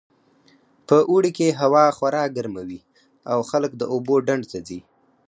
په 0.87 0.97
اوړي 1.09 1.31
کې 1.37 1.57
هوا 1.61 1.85
خورا 1.97 2.23
ګرمه 2.35 2.63
وي 2.69 2.79
او 3.31 3.39
خلک 3.49 3.71
د 3.77 3.83
اوبو 3.93 4.15
ډنډ 4.27 4.43
ته 4.51 4.59
ځي 4.67 4.79